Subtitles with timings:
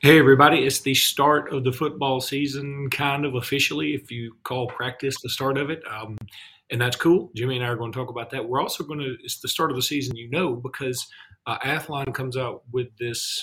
[0.00, 0.58] Hey, everybody.
[0.58, 5.30] It's the start of the football season, kind of officially, if you call practice the
[5.30, 5.82] start of it.
[5.90, 6.18] Um,
[6.70, 7.30] and that's cool.
[7.34, 8.46] Jimmy and I are going to talk about that.
[8.46, 11.06] We're also going to, it's the start of the season, you know, because
[11.46, 13.42] uh, Athlon comes out with this,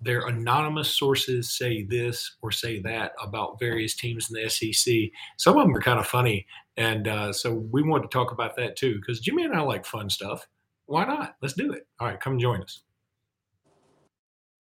[0.00, 4.94] their anonymous sources say this or say that about various teams in the SEC.
[5.36, 6.46] Some of them are kind of funny.
[6.78, 9.84] And uh, so we want to talk about that too, because Jimmy and I like
[9.84, 10.48] fun stuff.
[10.86, 11.36] Why not?
[11.42, 11.86] Let's do it.
[12.00, 12.80] All right, come join us.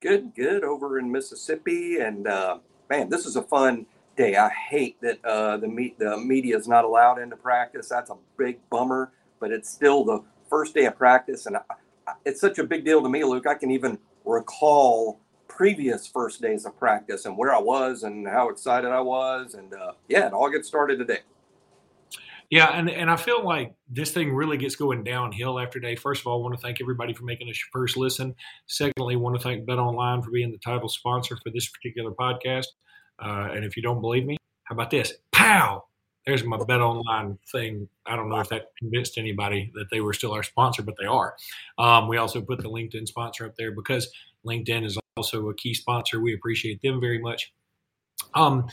[0.00, 4.36] Good, good over in Mississippi, and uh, man, this is a fun day.
[4.36, 7.88] I hate that uh, the me- the media is not allowed into practice.
[7.88, 11.62] That's a big bummer, but it's still the first day of practice, and I,
[12.06, 13.48] I, it's such a big deal to me, Luke.
[13.48, 18.50] I can even recall previous first days of practice and where I was and how
[18.50, 21.22] excited I was, and uh, yeah, it all gets started today.
[22.50, 25.96] Yeah, and, and I feel like this thing really gets going downhill after day.
[25.96, 28.34] First of all, I want to thank everybody for making us your first listen.
[28.66, 32.12] Secondly, I want to thank Bet Online for being the title sponsor for this particular
[32.12, 32.66] podcast.
[33.18, 35.12] Uh, and if you don't believe me, how about this?
[35.32, 35.84] Pow!
[36.24, 37.88] There's my Bet Online thing.
[38.04, 41.06] I don't know if that convinced anybody that they were still our sponsor, but they
[41.06, 41.34] are.
[41.78, 44.08] Um, we also put the LinkedIn sponsor up there because
[44.44, 46.20] LinkedIn is also a key sponsor.
[46.20, 47.52] We appreciate them very much.
[48.34, 48.68] Um,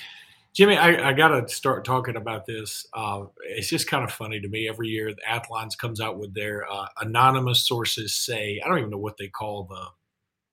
[0.54, 2.86] Jimmy, I, I got to start talking about this.
[2.94, 4.70] Uh, it's just kind of funny to me.
[4.70, 8.62] Every year, the Athlons comes out with their uh, anonymous sources say.
[8.64, 9.84] I don't even know what they call the,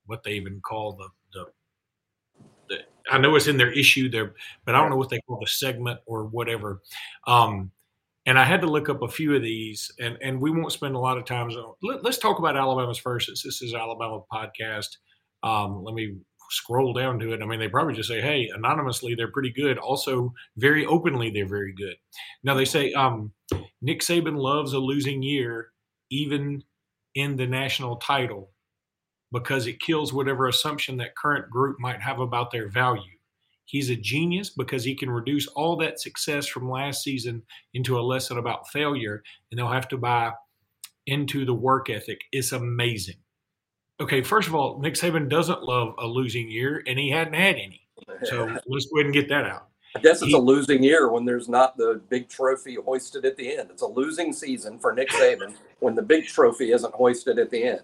[0.07, 1.47] what they even call the, the,
[2.71, 2.79] the
[3.13, 4.35] I know it's in their issue there,
[4.65, 6.81] but I don't know what they call the segment or whatever.
[7.27, 7.71] Um,
[8.25, 10.95] and I had to look up a few of these, and and we won't spend
[10.95, 11.51] a lot of time.
[11.51, 13.29] So let, us talk about Alabama's first.
[13.29, 14.97] This is Alabama podcast.
[15.43, 16.17] Um, let me
[16.51, 19.79] scroll down to it, I mean, they probably just say, "Hey, anonymously, they're pretty good."
[19.79, 21.97] Also, very openly, they're very good.
[22.43, 23.33] Now they say um,
[23.81, 25.73] Nick Saban loves a losing year,
[26.11, 26.65] even
[27.15, 28.51] in the national title,
[29.33, 33.19] because it kills whatever assumption that current group might have about their value.
[33.65, 38.03] He's a genius because he can reduce all that success from last season into a
[38.03, 40.33] lesson about failure, and they'll have to buy
[41.07, 42.21] into the work ethic.
[42.33, 43.17] It's amazing
[44.01, 47.57] okay, first of all, Nick Saban doesn't love a losing year, and he hadn't had
[47.57, 47.87] any.
[48.25, 49.69] So let's go ahead and get that out.
[49.97, 53.37] I guess it's he, a losing year when there's not the big trophy hoisted at
[53.37, 53.71] the end.
[53.71, 57.65] It's a losing season for Nick Saban when the big trophy isn't hoisted at the
[57.65, 57.81] end.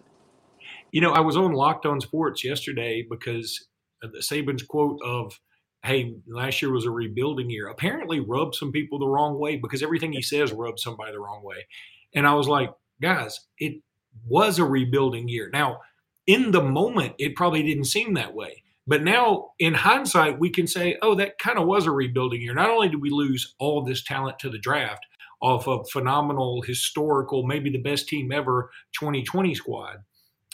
[0.92, 3.66] You know, I was on Locked On Sports yesterday because
[4.02, 5.38] the Saban's quote of
[5.82, 9.82] "Hey, last year was a rebuilding year" apparently rubbed some people the wrong way because
[9.82, 11.66] everything he says rubs somebody the wrong way.
[12.14, 12.70] And I was like,
[13.02, 13.82] guys, it
[14.28, 15.50] was a rebuilding year.
[15.52, 15.80] Now,
[16.26, 18.62] in the moment, it probably didn't seem that way.
[18.86, 22.54] But now, in hindsight, we can say, oh, that kind of was a rebuilding year.
[22.54, 25.04] Not only did we lose all this talent to the draft
[25.40, 29.98] off of phenomenal, historical, maybe the best team ever 2020 squad,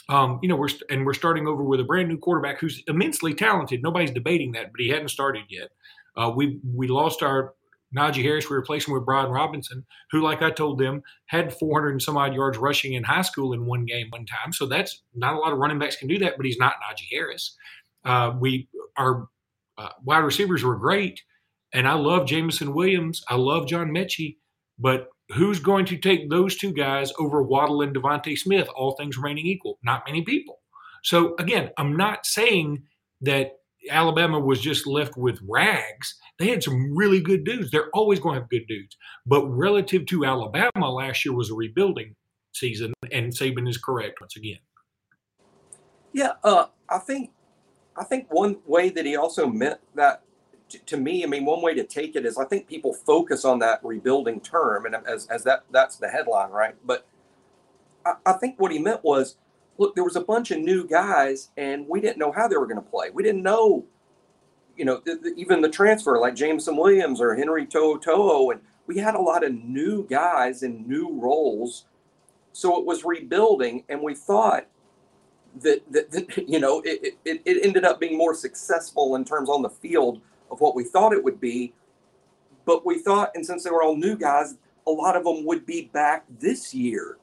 [0.09, 3.33] um, you know, we're and we're starting over with a brand new quarterback who's immensely
[3.33, 3.81] talented.
[3.81, 5.69] Nobody's debating that, but he hadn't started yet.
[6.17, 7.53] Uh, we we lost our
[7.95, 11.91] Najee Harris, we replaced him with Brian Robinson, who, like I told them, had 400
[11.91, 14.53] and some odd yards rushing in high school in one game one time.
[14.53, 17.07] So that's not a lot of running backs can do that, but he's not Najee
[17.11, 17.55] Harris.
[18.03, 18.67] Uh, we
[18.97, 19.27] our
[19.77, 21.21] uh, wide receivers were great,
[21.73, 23.23] and I love Jameson Williams.
[23.27, 24.37] I love John Metchie,
[24.77, 28.67] but who's going to take those two guys over Waddle and DeVonta Smith?
[28.75, 30.59] All things remaining equal, not many people.
[31.03, 32.83] So again, I'm not saying
[33.21, 33.53] that
[33.89, 36.15] Alabama was just left with rags.
[36.39, 37.71] They had some really good dudes.
[37.71, 38.95] They're always going to have good dudes.
[39.25, 42.15] But relative to Alabama, last year was a rebuilding
[42.53, 44.59] season, and Saban is correct once again.
[46.13, 47.31] Yeah, uh, I think
[47.97, 50.23] I think one way that he also meant that
[50.87, 53.59] to, me, I mean, one way to take it is I think people focus on
[53.59, 56.75] that rebuilding term, and as, as that that's the headline, right?
[56.85, 57.05] But
[58.05, 59.35] I, I think what he meant was
[59.77, 62.67] look, there was a bunch of new guys, and we didn't know how they were
[62.67, 63.09] going to play.
[63.11, 63.85] We didn't know,
[64.77, 65.01] you know,
[65.35, 69.53] even the transfer like Jameson Williams or Henry To'oTo'o, and we had a lot of
[69.53, 71.85] new guys in new roles.
[72.51, 74.67] So it was rebuilding, and we thought
[75.61, 79.49] that, that, that you know it, it, it ended up being more successful in terms
[79.49, 80.21] on the field
[80.51, 81.73] of what we thought it would be.
[82.65, 84.55] But we thought, and since they were all new guys,
[84.87, 87.17] a lot of them would be back this year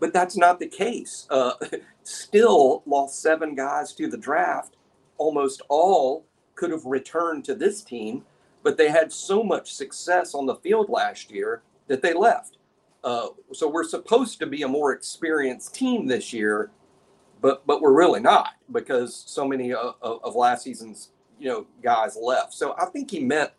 [0.00, 1.26] but that's not the case.
[1.30, 1.52] Uh,
[2.02, 4.76] still lost seven guys to the draft,
[5.18, 6.24] almost all
[6.54, 8.24] could have returned to this team,
[8.62, 12.58] but they had so much success on the field last year that they left.
[13.04, 16.70] Uh, so we're supposed to be a more experienced team this year,
[17.40, 22.18] but but we're really not because so many of, of last season's you know guys
[22.20, 22.52] left.
[22.54, 23.52] So I think he meant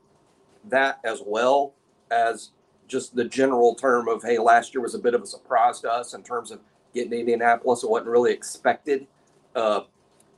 [0.65, 1.73] that as well
[2.11, 2.51] as
[2.89, 5.91] just the general term of hey, last year was a bit of a surprise to
[5.91, 6.59] us in terms of
[6.93, 7.83] getting Indianapolis.
[7.83, 9.07] It wasn't really expected.
[9.55, 9.81] Uh,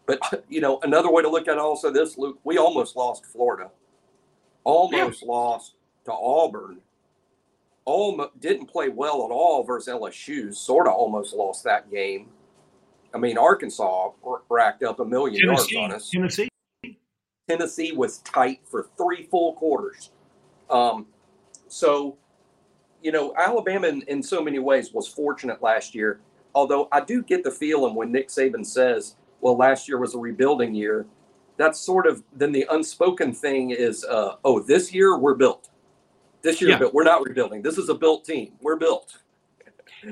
[0.06, 0.20] but
[0.50, 3.72] you know, another way to look at also this, Luke, we almost lost Florida,
[4.64, 5.28] almost yeah.
[5.28, 5.74] lost
[6.06, 6.80] to Auburn,
[7.86, 10.54] almost didn't play well at all versus LSU.
[10.54, 12.28] Sort of almost lost that game.
[13.14, 14.12] I mean, Arkansas
[14.50, 16.10] racked up a million Tennessee, yards on us.
[16.10, 16.50] Tennessee.
[17.50, 20.12] Tennessee was tight for three full quarters.
[20.70, 21.08] Um,
[21.68, 22.18] so,
[23.02, 26.20] you know, Alabama in, in so many ways was fortunate last year.
[26.54, 30.18] Although I do get the feeling when Nick Saban says, well, last year was a
[30.18, 31.06] rebuilding year,
[31.58, 35.70] that's sort of then the unspoken thing is, uh, oh, this year we're built.
[36.42, 36.90] This year, yeah.
[36.92, 37.62] we're not rebuilding.
[37.62, 38.54] This is a built team.
[38.62, 39.20] We're built.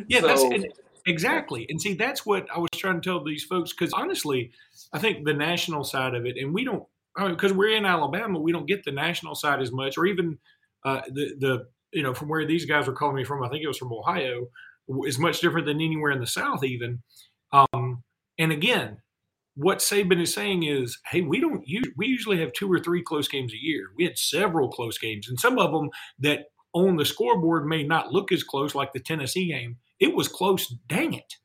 [0.08, 0.66] Yeah, so, that's
[1.08, 1.66] exactly.
[1.70, 4.52] And see, that's what I was trying to tell these folks because honestly,
[4.94, 6.86] I think the national side of it, and we don't
[7.18, 10.38] because we're in Alabama, we don't get the national side as much, or even
[10.86, 13.44] uh, the the you know from where these guys were calling me from.
[13.44, 14.48] I think it was from Ohio,
[15.06, 17.02] is much different than anywhere in the South, even.
[17.52, 18.04] Um,
[18.38, 18.98] and again,
[19.56, 23.04] what Saban is saying is, hey, we don't use, we usually have two or three
[23.04, 23.88] close games a year.
[23.98, 25.90] We had several close games, and some of them
[26.20, 29.78] that on the scoreboard may not look as close, like the Tennessee game.
[30.00, 30.68] It was close.
[30.88, 31.36] Dang it.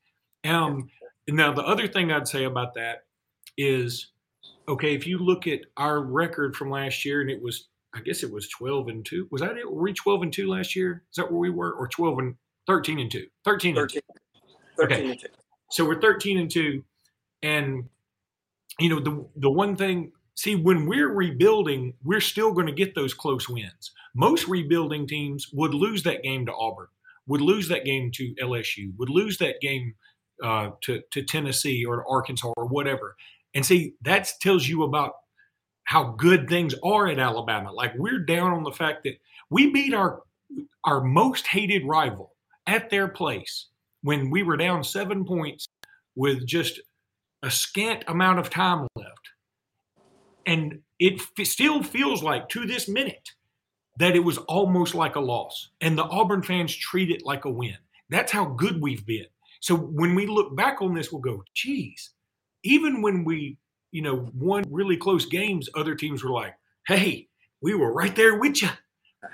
[0.48, 0.88] Um,
[1.28, 3.04] now the other thing I'd say about that
[3.56, 4.10] is
[4.68, 8.22] okay, if you look at our record from last year, and it was, I guess
[8.22, 9.28] it was 12 and 2.
[9.30, 9.70] Was that it?
[9.70, 11.04] Were we 12 and 2 last year?
[11.10, 11.72] Is that where we were?
[11.72, 12.34] Or 12 and
[12.66, 13.26] 13 and 2?
[13.44, 14.00] 13 and 2.
[14.78, 15.10] 13 okay.
[15.10, 15.26] and 2.
[15.70, 16.84] So we're 13 and 2.
[17.42, 17.84] And,
[18.80, 22.94] you know, the, the one thing, see, when we're rebuilding, we're still going to get
[22.94, 23.92] those close wins.
[24.14, 26.88] Most rebuilding teams would lose that game to Auburn,
[27.26, 29.94] would lose that game to LSU, would lose that game
[30.42, 33.14] uh, to, to Tennessee or to Arkansas or whatever.
[33.54, 35.12] And see, that tells you about
[35.84, 37.72] how good things are at Alabama.
[37.72, 39.14] Like we're down on the fact that
[39.50, 40.22] we beat our
[40.84, 42.34] our most hated rival
[42.66, 43.68] at their place
[44.02, 45.66] when we were down seven points
[46.14, 46.80] with just
[47.42, 49.30] a scant amount of time left.
[50.46, 53.30] And it f- still feels like to this minute
[53.98, 55.70] that it was almost like a loss.
[55.80, 57.76] And the Auburn fans treat it like a win.
[58.10, 59.26] That's how good we've been.
[59.60, 62.10] So when we look back on this, we'll go, geez,
[62.62, 63.56] even when we,
[63.94, 66.54] you know, won really close games, other teams were like,
[66.88, 67.28] "Hey,
[67.62, 68.68] we were right there with you."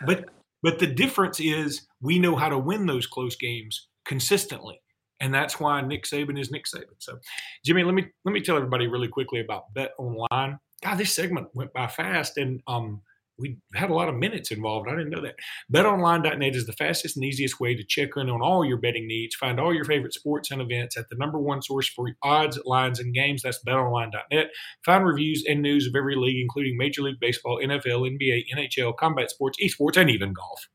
[0.05, 0.27] But
[0.63, 4.81] but the difference is we know how to win those close games consistently.
[5.21, 6.97] And that's why Nick Saban is Nick Saban.
[6.99, 7.19] So,
[7.65, 10.59] Jimmy, let me let me tell everybody really quickly about Bet Online.
[10.83, 13.01] God, this segment went by fast, and um,
[13.41, 14.89] we had a lot of minutes involved.
[14.89, 15.37] I didn't know that.
[15.73, 19.35] BetOnline.net is the fastest and easiest way to check in on all your betting needs.
[19.35, 23.01] Find all your favorite sports and events at the number one source for odds, lines,
[23.01, 23.43] and games.
[23.43, 24.51] That's BetOnline.net.
[24.85, 29.31] Find reviews and news of every league, including Major League Baseball, NFL, NBA, NHL, combat
[29.31, 30.69] sports, esports, and even golf.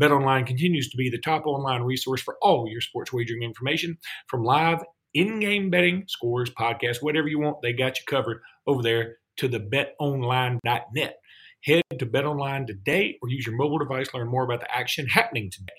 [0.00, 3.98] BetOnline continues to be the top online resource for all your sports wagering information
[4.28, 4.82] from live
[5.14, 7.58] in-game betting, scores, podcasts, whatever you want.
[7.62, 11.16] They got you covered over there to the betonline.net.
[11.64, 15.06] Head to BetOnline today or use your mobile device to learn more about the action
[15.06, 15.72] happening today.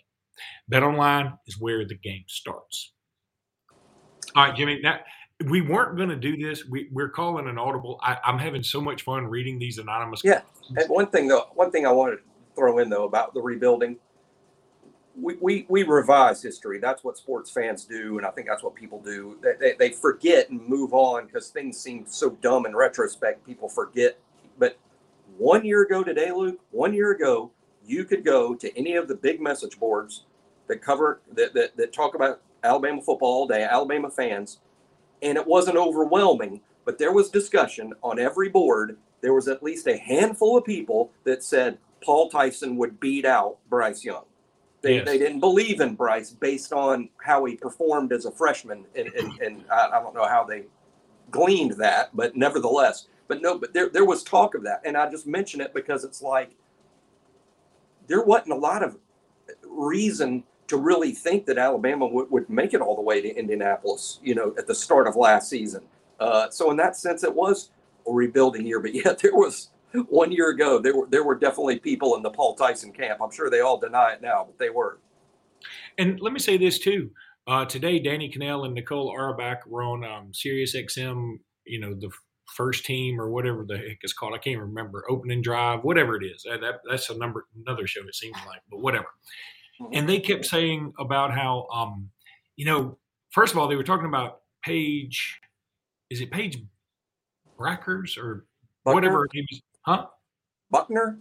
[0.72, 2.94] BetOnline is where the game starts.
[4.36, 4.80] All right, Jimmy.
[4.82, 5.00] Now
[5.46, 6.66] we weren't going to do this.
[6.66, 8.00] We, are calling an audible.
[8.02, 10.22] I, am having so much fun reading these anonymous.
[10.24, 10.42] Yeah,
[10.78, 12.22] and one thing though, one thing I wanted to
[12.56, 13.98] throw in though about the rebuilding.
[15.16, 16.80] We, we, we revise history.
[16.80, 19.38] That's what sports fans do, and I think that's what people do.
[19.44, 23.46] They, they, they forget and move on because things seem so dumb in retrospect.
[23.46, 24.18] People forget,
[24.58, 24.78] but
[25.38, 27.52] one year ago today, Luke, one year ago,
[27.86, 30.26] you could go to any of the big message boards
[30.68, 34.60] that cover that, that, that talk about Alabama football all day, Alabama fans,
[35.22, 38.98] and it wasn't overwhelming, but there was discussion on every board.
[39.22, 43.58] There was at least a handful of people that said Paul Tyson would beat out
[43.70, 44.26] Bryce Young.
[44.82, 45.06] They, yes.
[45.06, 49.40] they didn't believe in Bryce based on how he performed as a freshman, and, and,
[49.42, 50.64] and I, I don't know how they
[51.32, 55.10] gleaned that, but nevertheless, but no, but there there was talk of that, and I
[55.10, 56.52] just mention it because it's like
[58.08, 58.98] there wasn't a lot of
[59.68, 64.20] reason to really think that Alabama would, would make it all the way to Indianapolis,
[64.24, 65.84] you know, at the start of last season.
[66.20, 67.70] Uh, so in that sense, it was
[68.08, 68.80] a rebuilding year.
[68.82, 69.70] But yeah, there was
[70.10, 73.20] one year ago, there were there were definitely people in the Paul Tyson camp.
[73.22, 75.00] I'm sure they all deny it now, but they were.
[75.98, 77.12] And let me say this too.
[77.46, 81.40] Uh, today, Danny Kanell and Nicole Auerbach were on um, Sirius XM.
[81.66, 82.10] You know the
[82.56, 84.34] first team or whatever the heck it's called.
[84.34, 86.44] I can't remember opening drive, whatever it is.
[86.44, 88.02] That, that's a number another show.
[88.08, 89.08] It seems like, but whatever.
[89.82, 89.94] Mm-hmm.
[89.94, 92.10] And they kept saying about how, um,
[92.56, 92.98] you know,
[93.32, 95.40] first of all, they were talking about Paige.
[96.10, 96.64] Is it Paige
[97.60, 98.46] Bueckers or
[98.86, 98.96] Buckner?
[98.96, 99.28] whatever?
[99.86, 100.08] Huh?
[100.70, 101.20] Buckner?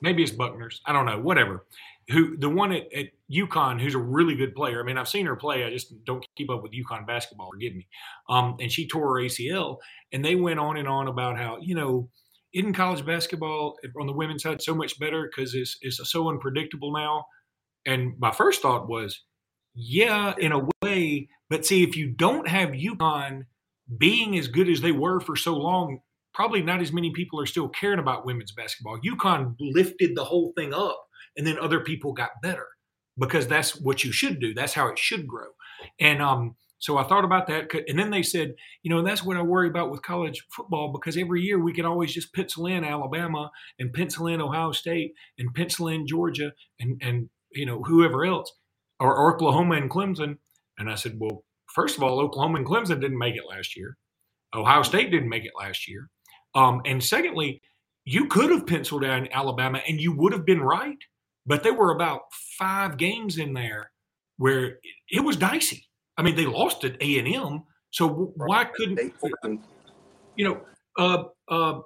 [0.00, 0.80] Maybe it's Buckner's.
[0.86, 1.18] I don't know.
[1.18, 1.66] Whatever.
[2.08, 4.80] Who the one at, at UConn who's a really good player.
[4.80, 5.64] I mean, I've seen her play.
[5.64, 7.50] I just don't keep up with UConn basketball.
[7.50, 7.86] Forgive me.
[8.28, 9.78] Um, and she tore her ACL,
[10.12, 12.08] and they went on and on about how you know,
[12.52, 16.92] in college basketball on the women's side so much better because it's it's so unpredictable
[16.92, 17.26] now.
[17.84, 19.22] And my first thought was,
[19.74, 23.46] yeah, in a way, but see, if you don't have UConn
[23.96, 26.00] being as good as they were for so long,
[26.38, 28.96] probably not as many people are still caring about women's basketball.
[29.04, 30.96] UConn lifted the whole thing up,
[31.36, 32.68] and then other people got better
[33.18, 34.54] because that's what you should do.
[34.54, 35.48] That's how it should grow.
[35.98, 37.68] And um, so I thought about that.
[37.88, 38.54] And then they said,
[38.84, 41.84] you know, that's what I worry about with college football because every year we can
[41.84, 47.02] always just pencil in Alabama and pencil in Ohio State and pencil in Georgia and,
[47.02, 48.52] and you know, whoever else
[49.00, 50.36] or Oklahoma and Clemson.
[50.78, 53.96] And I said, well, first of all, Oklahoma and Clemson didn't make it last year.
[54.54, 56.10] Ohio State didn't make it last year.
[56.54, 57.60] Um, and secondly,
[58.04, 60.98] you could have penciled in Alabama and you would have been right
[61.48, 62.20] but there were about
[62.58, 63.90] five games in there
[64.36, 64.78] where
[65.10, 65.88] it was dicey.
[66.18, 69.14] I mean, they lost at A and M, so why couldn't
[70.36, 70.60] you know?
[70.98, 71.80] Uh, uh,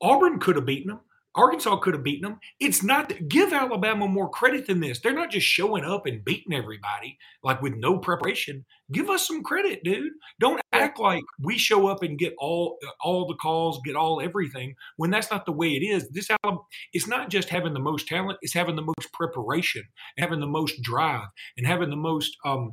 [0.00, 1.00] Auburn could have beaten them.
[1.38, 2.40] Arkansas could have beaten them.
[2.58, 4.98] It's not give Alabama more credit than this.
[4.98, 8.64] They're not just showing up and beating everybody like with no preparation.
[8.92, 10.12] Give us some credit, dude.
[10.40, 14.74] Don't act like we show up and get all all the calls, get all everything
[14.96, 16.08] when that's not the way it is.
[16.10, 19.84] This Alabama, it's not just having the most talent; it's having the most preparation,
[20.18, 22.72] having the most drive, and having the most um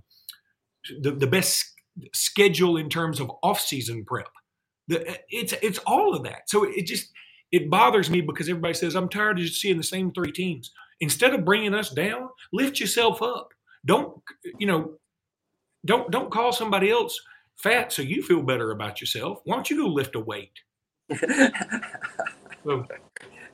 [1.02, 1.72] the the best
[2.14, 4.30] schedule in terms of off season prep.
[4.88, 6.50] The, it's it's all of that.
[6.50, 7.12] So it just
[7.56, 10.72] it bothers me because everybody says, I'm tired of seeing the same three teams.
[11.00, 13.54] Instead of bringing us down, lift yourself up.
[13.86, 14.22] Don't,
[14.60, 14.96] you know,
[15.86, 17.18] don't don't call somebody else
[17.56, 19.40] fat so you feel better about yourself.
[19.46, 20.52] Why don't you go lift a weight?
[21.18, 22.86] so,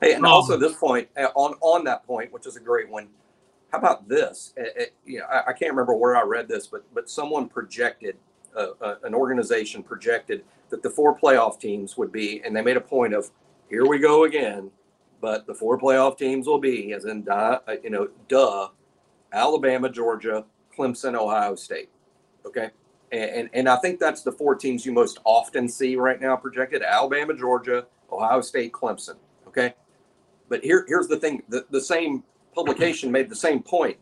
[0.00, 2.90] hey, and um, also this point uh, on on that point, which is a great
[2.90, 3.08] one.
[3.70, 4.52] How about this?
[4.56, 7.48] It, it, you know, I, I, can't remember where I read this, but but someone
[7.48, 8.16] projected,
[8.56, 12.76] uh, uh, an organization projected that the four playoff teams would be, and they made
[12.76, 13.30] a point of
[13.72, 14.70] here we go again.
[15.20, 18.68] But the four playoff teams will be, as in, uh, you know, duh,
[19.32, 20.44] Alabama, Georgia,
[20.76, 21.88] Clemson, Ohio State.
[22.44, 22.70] Okay.
[23.12, 26.36] And, and, and I think that's the four teams you most often see right now
[26.36, 29.16] projected Alabama, Georgia, Ohio State, Clemson.
[29.46, 29.74] Okay.
[30.48, 32.24] But here, here's the thing the, the same
[32.54, 33.96] publication made the same point.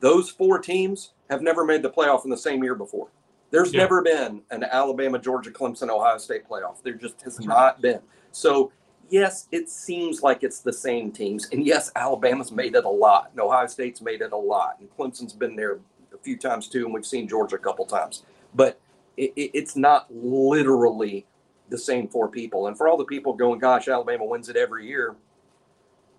[0.00, 3.08] Those four teams have never made the playoff in the same year before.
[3.50, 3.80] There's yeah.
[3.80, 6.82] never been an Alabama, Georgia, Clemson, Ohio State playoff.
[6.82, 8.00] There just has not been.
[8.30, 8.72] So
[9.10, 11.48] yes, it seems like it's the same teams.
[11.50, 13.30] And yes, Alabama's made it a lot.
[13.30, 14.76] And Ohio State's made it a lot.
[14.80, 15.78] And Clemson's been there
[16.14, 16.84] a few times too.
[16.84, 18.24] And we've seen Georgia a couple times.
[18.54, 18.80] But
[19.16, 21.26] it, it, it's not literally
[21.68, 22.68] the same four people.
[22.68, 25.16] And for all the people going, gosh, Alabama wins it every year.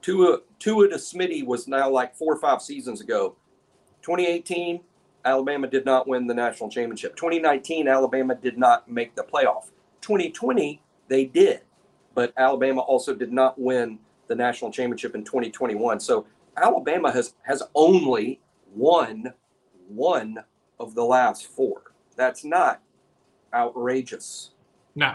[0.01, 3.35] Tua, Tua to Smitty was now like four or five seasons ago.
[4.03, 4.81] 2018,
[5.25, 7.15] Alabama did not win the national championship.
[7.15, 9.71] 2019, Alabama did not make the playoff.
[10.01, 11.61] 2020, they did
[12.17, 15.99] but Alabama also did not win the national championship in 2021.
[15.99, 16.25] So
[16.57, 18.39] Alabama has has only
[18.73, 19.31] won
[19.87, 20.39] one
[20.79, 21.93] of the last four.
[22.15, 22.81] That's not
[23.53, 24.49] outrageous.
[24.95, 25.13] No.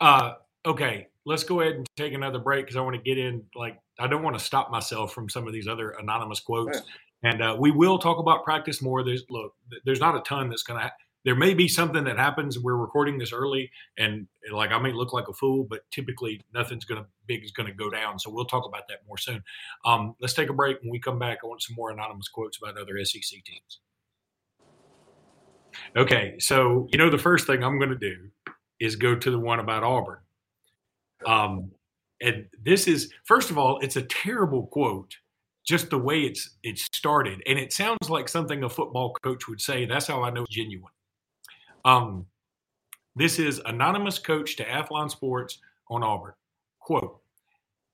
[0.00, 0.34] Uh,
[0.64, 3.42] okay, let's go ahead and take another break because I want to get in.
[3.56, 6.78] Like, I don't want to stop myself from some of these other anonymous quotes.
[7.24, 7.30] Yeah.
[7.32, 9.02] And uh, we will talk about practice more.
[9.02, 9.52] There's look,
[9.84, 10.92] there's not a ton that's going to
[11.26, 12.56] there may be something that happens.
[12.56, 16.84] We're recording this early, and, like I may look like a fool, but typically nothing's
[17.02, 18.20] to big is to go down.
[18.20, 19.42] So we'll talk about that more soon.
[19.84, 20.80] Um, let's take a break.
[20.82, 23.80] When we come back, I want some more anonymous quotes about other SEC teams.
[25.96, 28.30] Okay, so you know the first thing I'm to do
[28.78, 30.20] is go to the one about Auburn.
[31.26, 31.72] Um,
[32.22, 35.16] and this is first of all, it's a terrible quote
[35.66, 39.60] just the way it's it started and it sounds like something a football coach would
[39.60, 40.92] say that's how i know it's genuine
[41.86, 42.26] um,
[43.14, 46.34] this is anonymous coach to Athlon Sports on Auburn.
[46.80, 47.20] Quote: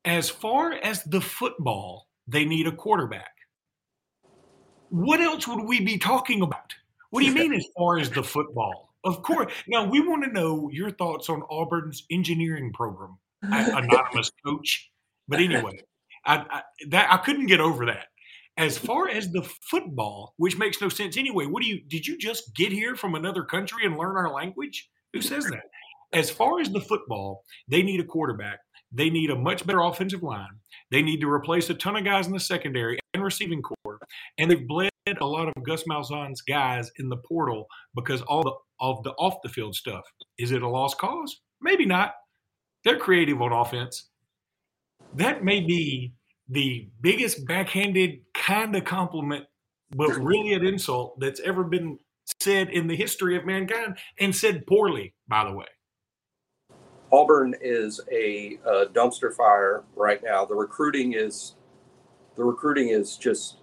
[0.05, 3.37] As far as the football, they need a quarterback.
[4.89, 6.75] What else would we be talking about?
[7.11, 8.95] What do you mean, as far as the football?
[9.05, 9.53] Of course.
[9.69, 14.91] Now we want to know your thoughts on Auburn's engineering program, anonymous coach.
[15.29, 15.83] But anyway,
[16.25, 18.07] I, I, that I couldn't get over that.
[18.59, 22.19] As far as the football, which makes no sense anyway, what do you did you
[22.19, 24.91] just get here from another country and learn our language?
[25.15, 25.65] Who says that?
[26.13, 28.61] as far as the football, they need a quarterback.
[28.93, 30.51] They need a much better offensive line.
[30.91, 33.99] They need to replace a ton of guys in the secondary and receiving corps.
[34.37, 34.91] And they've bled
[35.21, 39.37] a lot of Gus Malzahn's guys in the portal because all the of the off
[39.43, 40.03] the field stuff.
[40.39, 41.41] Is it a lost cause?
[41.61, 42.15] Maybe not.
[42.85, 44.11] They're creative on offense.
[45.15, 46.13] That may be
[46.49, 49.47] the biggest backhanded kind of compliment,
[49.95, 51.99] but really an insult that's ever been
[52.41, 55.67] said in the history of mankind and said poorly, by the way.
[57.13, 60.45] Auburn is a, a dumpster fire right now.
[60.45, 61.55] The recruiting is
[62.37, 63.59] the recruiting is just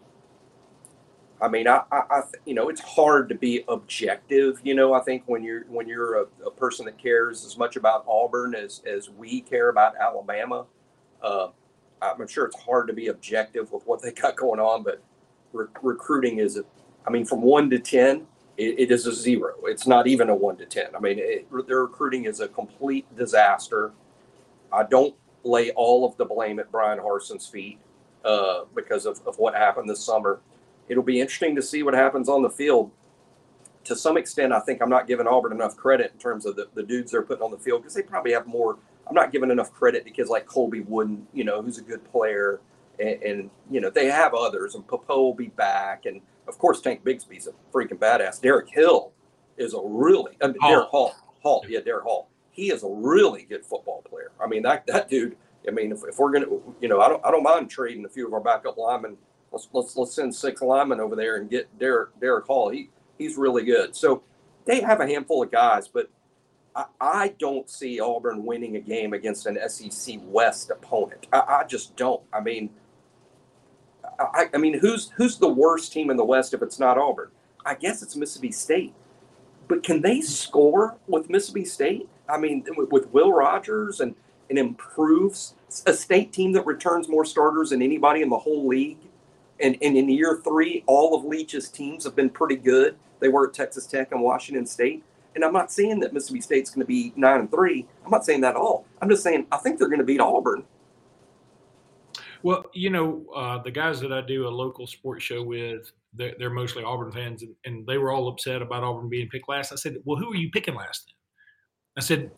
[1.41, 4.59] I mean, I, I, I, you know, it's hard to be objective.
[4.61, 7.75] You know, I think when you're when you're a, a person that cares as much
[7.75, 10.65] about Auburn as as we care about Alabama,
[11.21, 11.47] uh,
[12.01, 14.83] I'm sure it's hard to be objective with what they got going on.
[14.83, 15.01] But
[15.53, 16.61] re- recruiting is,
[17.07, 18.27] I mean, from one to ten,
[18.57, 19.55] it, it is a zero.
[19.63, 20.95] It's not even a one to ten.
[20.95, 23.93] I mean, it, their recruiting is a complete disaster.
[24.71, 27.79] I don't lay all of the blame at Brian Harsin's feet
[28.25, 30.41] uh, because of, of what happened this summer
[30.89, 32.91] it'll be interesting to see what happens on the field.
[33.85, 36.67] To some extent, I think I'm not giving Auburn enough credit in terms of the,
[36.73, 38.77] the dudes they're putting on the field because they probably have more.
[39.09, 42.03] I'm not giving enough credit to kids like Colby Wooden, you know, who's a good
[42.11, 42.61] player,
[42.99, 46.81] and, and you know they have others, and Popo will be back, and of course
[46.81, 48.41] Tank Bigsby's a freaking badass.
[48.41, 49.11] Derek Hill
[49.57, 50.57] is a really I mean.
[50.61, 52.29] Derick Hall, Hall, yeah, Derick Hall.
[52.51, 54.31] He is a really good football player.
[54.43, 55.37] I mean that that dude.
[55.67, 56.47] I mean, if, if we're gonna,
[56.81, 59.17] you know, I don't I don't mind trading a few of our backup linemen
[59.51, 62.69] let's let's let's send six linemen over there and get Derek Derick Hall.
[62.69, 63.95] He he's really good.
[63.95, 64.23] So
[64.65, 66.09] they have a handful of guys, but
[67.01, 71.27] I, don't see Auburn winning a game against an SEC West opponent.
[71.33, 72.21] I, I just don't.
[72.31, 72.69] I mean,
[74.19, 77.31] I, I mean, who's who's the worst team in the West if it's not Auburn?
[77.65, 78.93] I guess it's Mississippi State.
[79.67, 82.09] But can they score with Mississippi State?
[82.27, 84.15] I mean, with Will Rogers and
[84.49, 88.97] and improves a state team that returns more starters than anybody in the whole league
[89.59, 92.95] and, and in year three, all of Leach's teams have been pretty good.
[93.19, 95.03] They were at Texas Tech and Washington State.
[95.35, 97.87] And I'm not saying that Mississippi State's going to be nine and three.
[98.03, 98.85] I'm not saying that at all.
[99.01, 100.63] I'm just saying I think they're going to beat Auburn.
[102.41, 106.33] Well, you know, uh, the guys that I do a local sports show with, they're,
[106.39, 109.73] they're mostly Auburn fans, and, and, they were all upset about Auburn being picked last.
[109.73, 111.15] I said, "Well, who are you picking last?" Then
[111.97, 112.31] I said,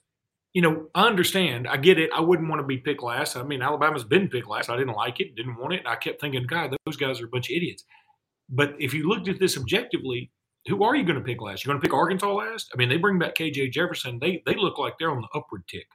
[0.54, 1.68] you know, I understand.
[1.68, 2.10] I get it.
[2.16, 3.38] I wouldn't want to be picked last.
[3.38, 4.70] I mean, Alabama's been picked last.
[4.70, 5.80] I didn't like it, didn't want it.
[5.80, 7.86] And I kept thinking, God, those guys are a bunch of idiots.
[8.50, 10.30] But if you looked at this objectively,
[10.68, 11.66] who are you going to pick last?
[11.66, 12.72] You're going to pick Arkansas last?
[12.74, 14.20] I mean, they bring back KJ Jefferson.
[14.20, 15.88] They they look like they're on the upward tick.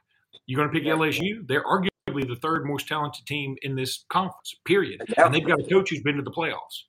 [0.45, 1.47] You're going to pick LSU?
[1.47, 4.55] They're arguably the third most talented team in this conference.
[4.65, 5.01] Period.
[5.17, 6.83] And they've got a coach who's been to the playoffs.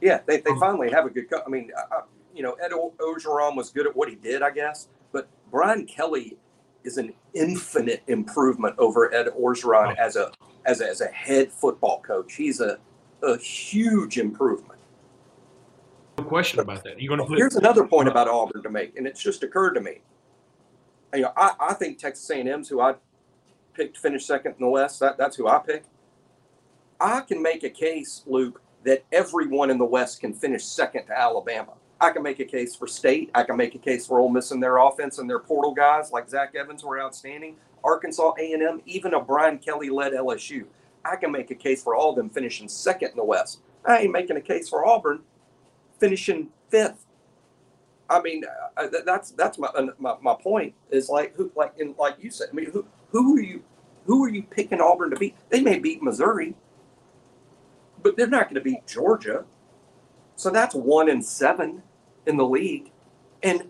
[0.00, 1.30] Yeah, they, they um, finally have a good.
[1.30, 2.02] Co- I mean, uh,
[2.34, 4.88] you know, Ed Orgeron was good at what he did, I guess.
[5.12, 6.36] But Brian Kelly
[6.84, 10.02] is an infinite improvement over Ed Orgeron oh.
[10.02, 10.30] as a
[10.64, 12.34] as a, as a head football coach.
[12.34, 12.78] He's a
[13.22, 14.77] a huge improvement.
[16.24, 17.00] Question about that.
[17.00, 19.74] You're going to put Here's another point about Auburn to make, and it's just occurred
[19.74, 20.00] to me.
[21.14, 22.94] You know, I, I think Texas A&M's who I
[23.72, 25.00] picked to finish second in the West.
[25.00, 25.84] That, that's who I pick.
[27.00, 31.18] I can make a case, Luke, that everyone in the West can finish second to
[31.18, 31.74] Alabama.
[32.00, 33.30] I can make a case for State.
[33.34, 36.12] I can make a case for Ole Miss and their offense and their portal guys
[36.12, 37.56] like Zach Evans were outstanding.
[37.84, 40.64] Arkansas A&M, even a Brian Kelly-led LSU.
[41.04, 43.60] I can make a case for all of them finishing second in the West.
[43.84, 45.20] I ain't making a case for Auburn
[45.98, 47.06] finishing fifth.
[48.10, 48.44] I mean,
[48.76, 52.30] uh, that's that's my, uh, my, my point is like who like in like you
[52.30, 52.48] said.
[52.50, 53.62] I mean, who who are you
[54.06, 55.36] who are you picking Auburn to beat?
[55.50, 56.54] They may beat Missouri,
[58.02, 59.44] but they're not going to beat Georgia.
[60.36, 61.82] So that's one in seven
[62.26, 62.90] in the league.
[63.42, 63.68] And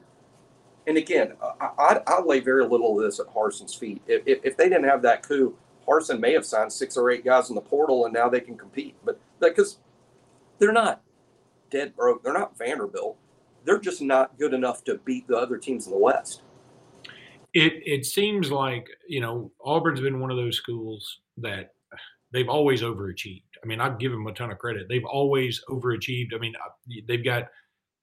[0.86, 4.00] and again, I, I, I lay very little of this at Harsin's feet.
[4.06, 5.54] If, if, if, they didn't have that coup,
[5.86, 8.56] Harsin may have signed six or eight guys in the portal, and now they can
[8.56, 8.94] compete.
[9.04, 9.78] But because
[10.58, 11.02] they're not
[11.70, 13.16] dead broke, they're not Vanderbilt.
[13.64, 16.42] They're just not good enough to beat the other teams in the West.
[17.54, 21.72] It it seems like you know Auburn's been one of those schools that
[22.32, 23.42] they've always overachieved.
[23.62, 24.86] I mean, I give them a ton of credit.
[24.88, 26.34] They've always overachieved.
[26.34, 26.54] I mean,
[27.06, 27.48] they've got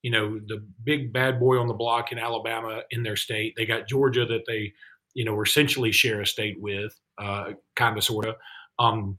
[0.06, 3.56] you know, the big bad boy on the block in Alabama in their state.
[3.58, 4.71] They got Georgia that they,
[5.15, 8.36] you know, essentially share a state with, uh, kind of, sort of.
[8.78, 9.17] Um,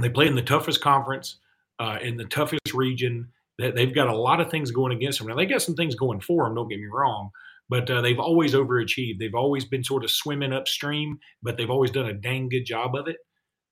[0.00, 1.38] they play in the toughest conference,
[1.78, 3.28] uh, in the toughest region.
[3.58, 5.28] That they've got a lot of things going against them.
[5.28, 6.54] Now they got some things going for them.
[6.54, 7.30] Don't get me wrong,
[7.68, 9.18] but uh, they've always overachieved.
[9.18, 12.94] They've always been sort of swimming upstream, but they've always done a dang good job
[12.94, 13.16] of it.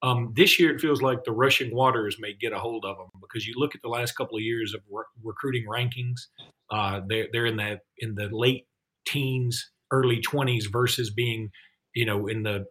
[0.02, 3.08] Um, this year, it feels like the rushing waters may get a hold of them
[3.20, 6.26] because you look at the last couple of years of re- recruiting rankings.
[6.70, 8.66] Uh, they're they're in that in the late
[9.06, 11.50] teens early 20s versus being,
[11.94, 12.66] you know, in the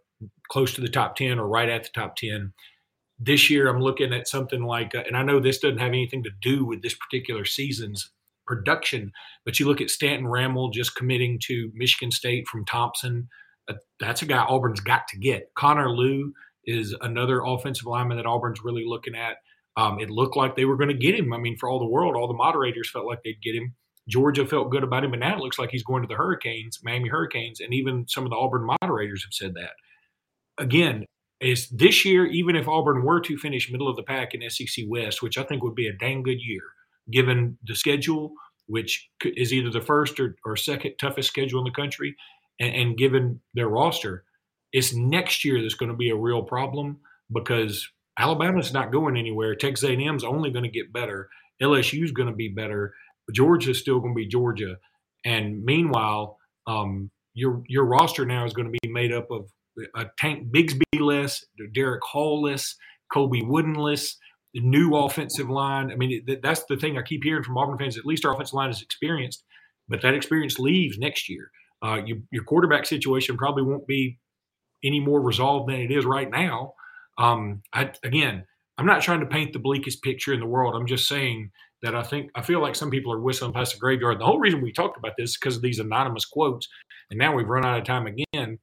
[0.50, 2.52] close to the top 10 or right at the top 10.
[3.18, 6.22] This year, I'm looking at something like, uh, and I know this doesn't have anything
[6.24, 8.10] to do with this particular season's
[8.46, 9.10] production,
[9.44, 13.28] but you look at Stanton Ramil just committing to Michigan State from Thompson.
[13.68, 15.50] Uh, that's a guy Auburn's got to get.
[15.56, 16.32] Connor Lew
[16.64, 19.36] is another offensive lineman that Auburn's really looking at.
[19.76, 21.32] Um, it looked like they were going to get him.
[21.32, 23.74] I mean, for all the world, all the moderators felt like they'd get him.
[24.08, 26.78] Georgia felt good about him, but now it looks like he's going to the Hurricanes,
[26.82, 29.72] Miami Hurricanes, and even some of the Auburn moderators have said that.
[30.58, 31.04] Again,
[31.40, 34.84] is this year, even if Auburn were to finish middle of the pack in SEC
[34.88, 36.62] West, which I think would be a dang good year,
[37.10, 38.32] given the schedule,
[38.66, 42.16] which is either the first or, or second toughest schedule in the country,
[42.58, 44.24] and, and given their roster,
[44.72, 46.98] it's next year that's going to be a real problem
[47.32, 49.54] because Alabama's not going anywhere.
[49.54, 51.28] Texas A&M's only going to get better.
[51.62, 52.94] LSU's going to be better.
[53.32, 54.76] Georgia's still going to be Georgia.
[55.24, 59.50] And meanwhile, um, your your roster now is going to be made up of
[59.94, 62.74] a Tank Bigsby less, Derick Hall less,
[63.12, 64.16] Colby Wooden less,
[64.54, 65.90] the new offensive line.
[65.90, 67.98] I mean, that's the thing I keep hearing from Auburn fans.
[67.98, 69.44] At least our offensive line is experienced,
[69.88, 71.50] but that experience leaves next year.
[71.84, 74.18] Uh, you, your quarterback situation probably won't be
[74.82, 76.72] any more resolved than it is right now.
[77.18, 78.44] Um, I, again,
[78.78, 80.74] I'm not trying to paint the bleakest picture in the world.
[80.74, 81.50] I'm just saying
[81.82, 84.20] that I think I feel like some people are whistling past the graveyard.
[84.20, 86.68] The whole reason we talked about this is because of these anonymous quotes,
[87.10, 88.58] and now we've run out of time again.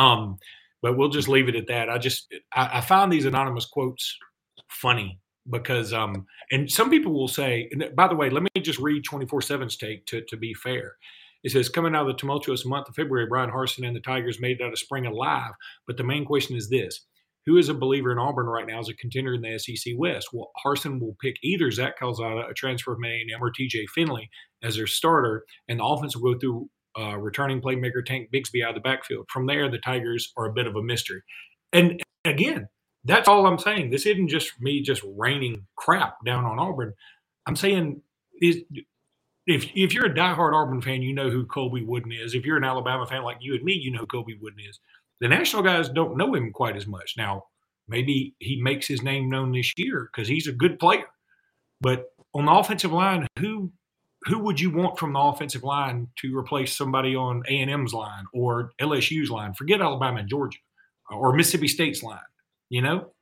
[0.00, 0.38] Um,
[0.82, 1.90] but we'll just leave it at that.
[1.90, 4.16] I just I, I found these anonymous quotes
[4.68, 8.78] funny because um and some people will say and by the way let me just
[8.78, 10.96] read 24-7's take to, to be fair
[11.42, 14.38] it says coming out of the tumultuous month of february brian harsin and the tigers
[14.38, 15.52] made it out of spring alive
[15.86, 17.06] but the main question is this
[17.46, 20.28] who is a believer in Auburn right now as a contender in the SEC West?
[20.32, 24.28] Well, Harsin will pick either Zach Calzada, a transfer from A&M, or TJ Finley
[24.62, 28.70] as their starter, and the offense will go through uh, returning playmaker Tank Bigsby out
[28.70, 29.26] of the backfield.
[29.30, 31.22] From there, the Tigers are a bit of a mystery.
[31.72, 32.68] And again,
[33.04, 33.90] that's all I'm saying.
[33.90, 36.94] This isn't just me just raining crap down on Auburn.
[37.46, 38.02] I'm saying
[38.40, 38.58] is
[39.46, 42.34] if if you're a diehard Auburn fan, you know who Colby Wooden is.
[42.34, 44.78] If you're an Alabama fan like you and me, you know who Colby Wooden is.
[45.20, 47.14] The national guys don't know him quite as much.
[47.16, 47.44] Now,
[47.88, 51.06] maybe he makes his name known this year because he's a good player.
[51.80, 53.72] But on the offensive line, who
[54.24, 57.94] who would you want from the offensive line to replace somebody on A and M's
[57.94, 59.54] line or LSU's line?
[59.54, 60.58] Forget Alabama and Georgia
[61.10, 62.18] or Mississippi State's line.
[62.68, 63.12] You know,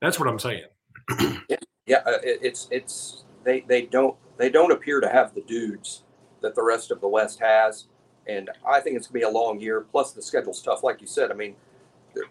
[0.00, 0.64] that's what I'm saying.
[1.48, 6.02] yeah, yeah uh, it's it's they they don't they don't appear to have the dudes
[6.40, 7.86] that the rest of the West has
[8.26, 9.80] and I think it's to be a long year.
[9.80, 11.30] Plus, the schedule's tough, like you said.
[11.30, 11.56] I mean,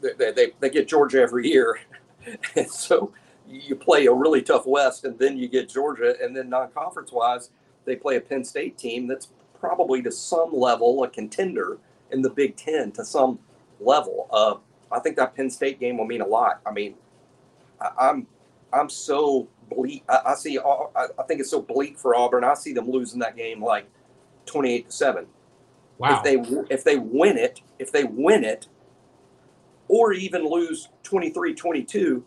[0.01, 1.79] they, they, they get Georgia every year,
[2.55, 3.13] and so
[3.47, 7.49] you play a really tough West, and then you get Georgia, and then non-conference wise,
[7.85, 11.77] they play a Penn State team that's probably to some level a contender
[12.11, 13.39] in the Big Ten to some
[13.79, 14.27] level.
[14.31, 14.55] Uh,
[14.91, 16.61] I think that Penn State game will mean a lot.
[16.65, 16.95] I mean,
[17.79, 18.27] I, am
[18.73, 20.03] I'm so bleak.
[20.09, 20.59] I, I see.
[20.59, 22.43] I, I think it's so bleak for Auburn.
[22.43, 23.85] I see them losing that game like
[24.45, 25.25] twenty-eight to seven.
[25.97, 26.17] Wow.
[26.17, 28.67] If they if they win it, if they win it,
[29.91, 32.23] or even lose 23-22,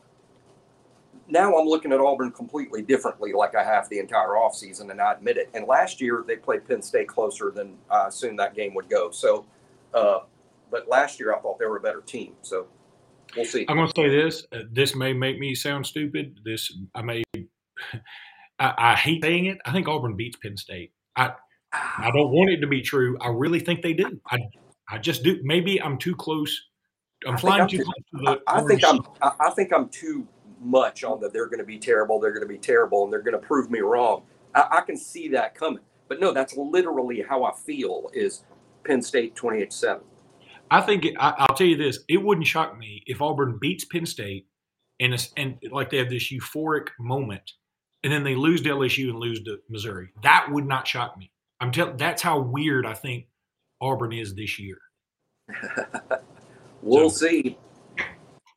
[1.29, 5.13] now I'm looking at Auburn completely differently, like I have the entire offseason, and I
[5.13, 5.49] admit it.
[5.55, 9.11] And last year they played Penn State closer than I assumed that game would go.
[9.11, 9.47] So,
[9.95, 10.21] uh,
[10.71, 12.35] but last year I thought they were a better team.
[12.43, 12.67] So
[13.37, 13.65] we'll see.
[13.69, 14.47] I'm going to say this.
[14.53, 16.41] Uh, this may make me sound stupid.
[16.45, 17.23] This I may.
[18.59, 19.59] I, I hate saying it.
[19.65, 20.93] I think Auburn beats Penn State.
[21.17, 21.33] I
[21.73, 23.17] I don't want it to be true.
[23.21, 24.21] I really think they do.
[24.31, 24.39] I,
[24.91, 25.41] I just do.
[25.43, 26.61] Maybe I'm too close.
[27.27, 28.41] I'm flying I'm too, too, close to the.
[28.47, 29.01] I, I think I'm.
[29.41, 30.27] I think I'm too
[30.65, 31.33] much on that.
[31.33, 32.19] They're going to be terrible.
[32.19, 34.23] They're going to be terrible, and they're going to prove me wrong.
[34.55, 35.81] I, I, can see that coming.
[36.09, 38.11] But no, that's literally how I feel.
[38.13, 38.45] Is
[38.85, 40.01] Penn State 28-7.
[40.71, 43.85] I think it, I, will tell you this: it wouldn't shock me if Auburn beats
[43.85, 44.47] Penn State,
[45.01, 47.53] and and like they have this euphoric moment,
[48.03, 50.09] and then they lose to LSU and lose to Missouri.
[50.23, 51.31] That would not shock me.
[51.61, 51.97] I'm telling.
[51.97, 53.27] That's how weird I think
[53.81, 54.79] Auburn is this year.
[56.83, 57.59] we'll so, see.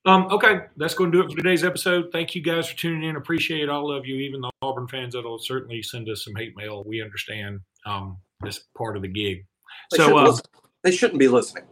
[0.08, 2.14] Um, okay, that's going to do it for today's episode.
[2.14, 3.18] Thank you guys for tuning in.
[3.18, 6.86] Appreciate all of you, even the Auburn fans that'll certainly send us some hate mail.
[6.88, 9.46] We understand um, this part of the gig.
[9.92, 10.38] They so uh,
[10.82, 11.66] they shouldn't be listening.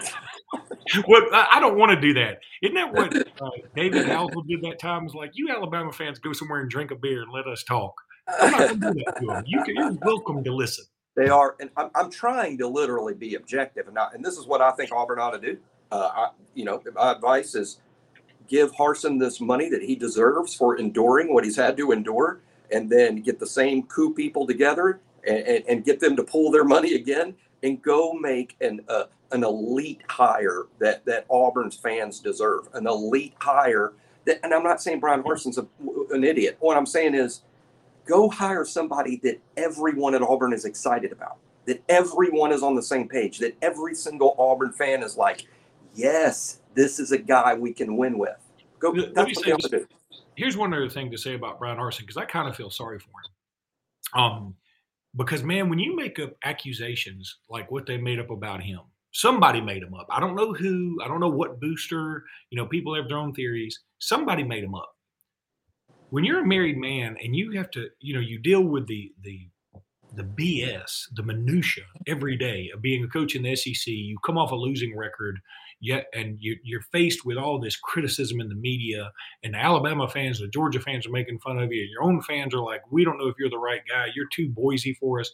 [1.08, 2.40] well, I don't want to do that.
[2.62, 5.04] Isn't that what uh, David Halsell did that time?
[5.04, 7.94] Was like, you Alabama fans go somewhere and drink a beer and let us talk.
[8.38, 9.44] I'm not going to do that to them.
[9.46, 10.84] You can, you're welcome to listen.
[11.16, 14.46] They are, and I'm, I'm trying to literally be objective, and not, and this is
[14.46, 15.58] what I think Auburn ought to do.
[15.90, 17.80] Uh, I, you know, my advice is
[18.48, 22.90] give Harsin this money that he deserves for enduring what he's had to endure, and
[22.90, 26.64] then get the same coup people together and, and, and get them to pull their
[26.64, 32.68] money again and go make an uh, an elite hire that that Auburn's fans deserve,
[32.74, 33.92] an elite hire.
[34.24, 35.66] That, and I'm not saying Brian Harsin's a,
[36.10, 36.56] an idiot.
[36.60, 37.42] What I'm saying is,
[38.06, 42.82] go hire somebody that everyone at Auburn is excited about, that everyone is on the
[42.82, 45.46] same page, that every single Auburn fan is like,
[45.98, 48.36] yes, this is a guy we can win with.
[48.78, 48.90] Go.
[48.90, 49.86] Let that's what they this, do.
[50.36, 52.98] Here's one other thing to say about Brian Harsin because I kind of feel sorry
[52.98, 54.22] for him.
[54.22, 54.54] Um,
[55.16, 58.80] because man, when you make up accusations like what they made up about him,
[59.12, 60.06] somebody made them up.
[60.10, 60.98] I don't know who.
[61.04, 62.24] I don't know what booster.
[62.50, 63.80] You know, people have their own theories.
[63.98, 64.94] Somebody made them up.
[66.10, 69.12] When you're a married man and you have to, you know, you deal with the
[69.22, 69.48] the
[70.14, 73.86] the BS, the minutia every day of being a coach in the SEC.
[73.86, 75.38] You come off a losing record,
[75.80, 79.10] yet, and you, you're faced with all this criticism in the media,
[79.42, 81.82] and the Alabama fans, the Georgia fans are making fun of you.
[81.82, 84.08] Your own fans are like, "We don't know if you're the right guy.
[84.14, 85.30] You're too Boise for us."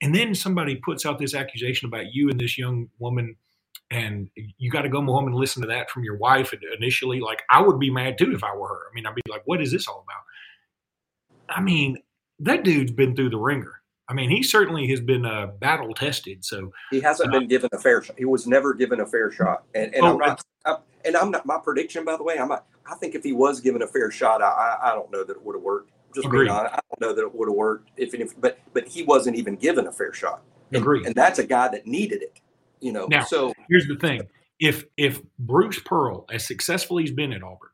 [0.00, 3.36] And then somebody puts out this accusation about you and this young woman,
[3.90, 7.20] and you got to go home and listen to that from your wife initially.
[7.20, 8.80] Like, I would be mad too if I were her.
[8.90, 11.98] I mean, I'd be like, "What is this all about?" I mean,
[12.40, 16.44] that dude's been through the wringer I mean, he certainly has been uh, battle tested.
[16.44, 18.16] So he hasn't uh, been given a fair shot.
[18.18, 19.64] He was never given a fair shot.
[19.74, 20.42] And, and oh, I'm not.
[20.66, 21.46] I, and I'm not.
[21.46, 22.66] My prediction, by the way, I'm not.
[22.90, 25.42] I think if he was given a fair shot, I, I don't know that it
[25.42, 25.90] would have worked.
[26.14, 28.86] Just being honest, I don't know that it would have worked if, if but but
[28.86, 30.42] he wasn't even given a fair shot.
[30.70, 31.06] And, Agreed.
[31.06, 32.40] And that's a guy that needed it.
[32.80, 33.06] You know.
[33.06, 34.22] Now, so here's the thing:
[34.60, 37.70] if if Bruce Pearl, as successful as he's been at Auburn,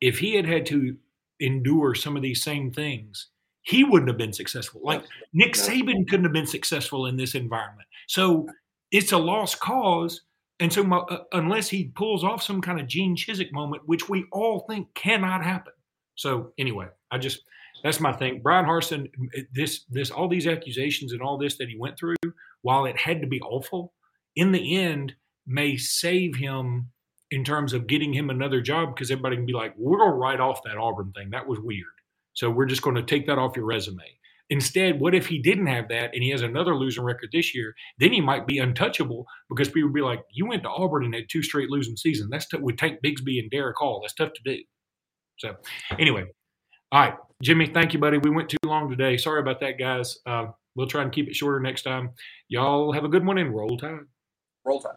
[0.00, 0.96] if he had had to
[1.40, 3.28] endure some of these same things
[3.66, 4.80] he wouldn't have been successful.
[4.84, 7.88] Like Nick Saban couldn't have been successful in this environment.
[8.06, 8.46] So
[8.92, 10.22] it's a lost cause.
[10.60, 14.08] And so, my, uh, unless he pulls off some kind of Gene Chizik moment, which
[14.08, 15.72] we all think cannot happen.
[16.14, 17.40] So, anyway, I just
[17.82, 18.40] that's my thing.
[18.40, 19.08] Brian Harsin,
[19.52, 22.16] this this all these accusations and all this that he went through,
[22.62, 23.92] while it had to be awful,
[24.36, 25.12] in the end
[25.46, 26.88] may save him
[27.32, 30.40] in terms of getting him another job because everybody can be like, we're gonna write
[30.40, 31.30] off that Auburn thing.
[31.30, 31.95] That was weird.
[32.36, 34.04] So we're just going to take that off your resume.
[34.50, 37.74] Instead, what if he didn't have that and he has another losing record this year?
[37.98, 41.14] Then he might be untouchable because people would be like, "You went to Auburn and
[41.14, 42.30] had two straight losing seasons.
[42.30, 44.00] That's t- with Tank Bigsby and Derick Hall.
[44.00, 44.62] That's tough to do."
[45.38, 45.56] So,
[45.98, 46.26] anyway,
[46.92, 48.18] all right, Jimmy, thank you, buddy.
[48.18, 49.16] We went too long today.
[49.16, 50.18] Sorry about that, guys.
[50.24, 50.46] Uh,
[50.76, 52.10] we'll try and keep it shorter next time.
[52.48, 54.06] Y'all have a good one and roll tide.
[54.64, 54.94] Roll tide.